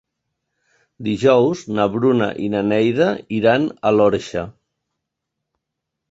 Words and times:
Dijous 1.07 1.59
na 1.79 1.83
Bruna 1.95 2.29
i 2.45 2.49
na 2.53 2.61
Neida 2.69 3.09
iran 3.41 3.67
a 3.89 3.91
l'Orxa. 3.99 4.47